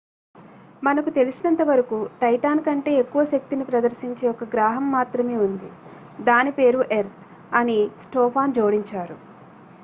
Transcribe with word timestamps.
మనకు 0.83 1.09
తెలిసినంతవరకు 1.09 1.97
టైటాన్ 2.21 2.61
కంటే 2.65 2.91
ఎక్కువ 2.93 3.23
శక్తిని 3.25 3.65
ప్రదర్శించే 3.65 4.25
ఒక 4.29 4.47
గ్రాహం 4.53 4.91
మాత్రమే 4.91 5.37
ఉంది 5.39 5.69
దాని 6.23 6.51
పేరు 6.51 6.81
ఎర్త్ 6.91 7.23
అని 7.53 7.77
స్టోఫాన్ 7.99 8.53
జోడించారు 8.53 9.17